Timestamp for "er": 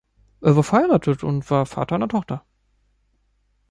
0.41-0.55